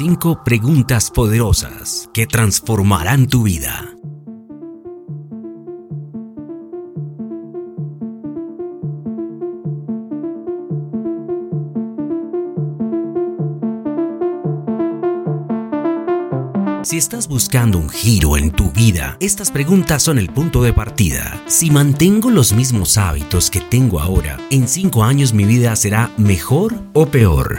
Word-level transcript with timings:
Cinco 0.00 0.44
preguntas 0.44 1.10
poderosas 1.10 2.08
que 2.14 2.24
transformarán 2.24 3.26
tu 3.26 3.42
vida. 3.42 3.96
Si 16.84 16.96
estás 16.96 17.26
buscando 17.26 17.78
un 17.78 17.88
giro 17.88 18.36
en 18.36 18.52
tu 18.52 18.70
vida, 18.70 19.16
estas 19.18 19.50
preguntas 19.50 20.04
son 20.04 20.18
el 20.20 20.28
punto 20.28 20.62
de 20.62 20.72
partida. 20.72 21.42
Si 21.48 21.72
mantengo 21.72 22.30
los 22.30 22.52
mismos 22.52 22.96
hábitos 22.98 23.50
que 23.50 23.60
tengo 23.60 23.98
ahora, 23.98 24.38
¿en 24.50 24.68
cinco 24.68 25.02
años 25.02 25.34
mi 25.34 25.44
vida 25.44 25.74
será 25.74 26.12
mejor 26.16 26.76
o 26.92 27.06
peor? 27.06 27.58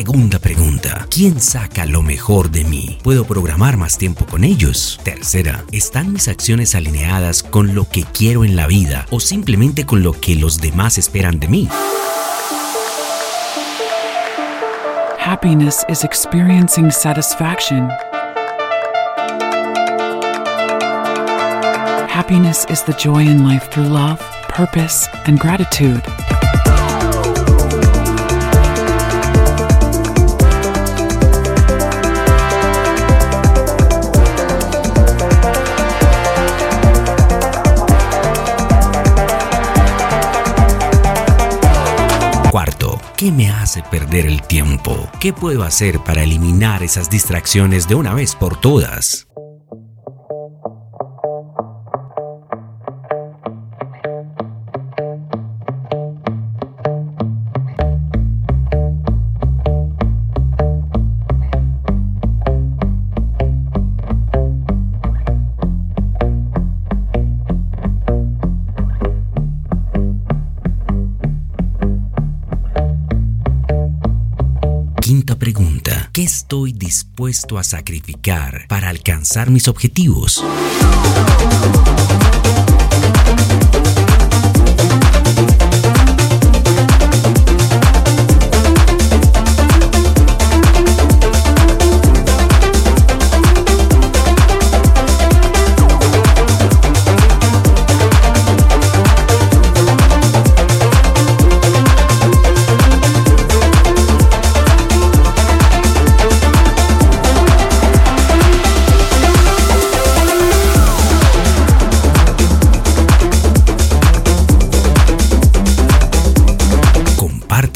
Segunda 0.00 0.38
pregunta. 0.38 1.06
¿Quién 1.10 1.42
saca 1.42 1.84
lo 1.84 2.00
mejor 2.00 2.50
de 2.50 2.64
mí? 2.64 2.96
¿Puedo 3.02 3.26
programar 3.26 3.76
más 3.76 3.98
tiempo 3.98 4.24
con 4.24 4.44
ellos? 4.44 4.98
Tercera. 5.04 5.62
¿Están 5.72 6.14
mis 6.14 6.26
acciones 6.26 6.74
alineadas 6.74 7.42
con 7.42 7.74
lo 7.74 7.86
que 7.86 8.04
quiero 8.04 8.42
en 8.46 8.56
la 8.56 8.66
vida 8.66 9.04
o 9.10 9.20
simplemente 9.20 9.84
con 9.84 10.02
lo 10.02 10.18
que 10.18 10.36
los 10.36 10.58
demás 10.58 10.96
esperan 10.96 11.38
de 11.38 11.48
mí? 11.48 11.68
Happiness 15.18 15.84
is 15.90 16.02
experiencing 16.02 16.90
satisfaction. 16.90 17.90
Happiness 22.08 22.64
is 22.70 22.82
the 22.84 22.94
joy 22.94 23.20
in 23.20 23.46
life 23.46 23.68
through 23.68 23.90
love, 23.90 24.18
purpose, 24.48 25.06
and 25.26 25.38
gratitude. 25.38 26.00
Cuarto, 42.50 43.00
¿qué 43.16 43.30
me 43.30 43.48
hace 43.48 43.80
perder 43.80 44.26
el 44.26 44.42
tiempo? 44.42 45.08
¿Qué 45.20 45.32
puedo 45.32 45.62
hacer 45.62 46.00
para 46.00 46.24
eliminar 46.24 46.82
esas 46.82 47.08
distracciones 47.08 47.86
de 47.86 47.94
una 47.94 48.12
vez 48.12 48.34
por 48.34 48.60
todas? 48.60 49.29
¿Qué 76.12 76.24
estoy 76.24 76.72
dispuesto 76.72 77.56
a 77.56 77.62
sacrificar 77.62 78.66
para 78.66 78.88
alcanzar 78.88 79.48
mis 79.48 79.68
objetivos? 79.68 80.42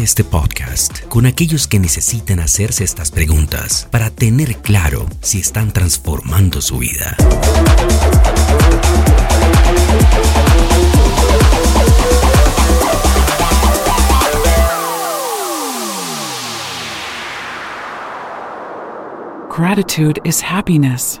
Este 0.00 0.24
podcast 0.24 1.04
con 1.08 1.26
aquellos 1.26 1.68
que 1.68 1.78
necesitan 1.78 2.40
hacerse 2.40 2.84
estas 2.84 3.10
preguntas 3.10 3.86
para 3.90 4.08
tener 4.08 4.56
claro 4.56 5.06
si 5.20 5.40
están 5.40 5.74
transformando 5.74 6.62
su 6.62 6.78
vida. 6.78 7.18
Gratitude 19.50 20.18
is 20.24 20.40
happiness. 20.42 21.20